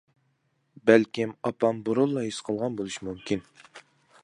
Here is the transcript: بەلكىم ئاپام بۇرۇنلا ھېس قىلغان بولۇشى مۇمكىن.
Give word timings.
بەلكىم 0.89 1.35
ئاپام 1.51 1.83
بۇرۇنلا 1.89 2.25
ھېس 2.29 2.41
قىلغان 2.49 2.79
بولۇشى 2.81 3.07
مۇمكىن. 3.11 3.47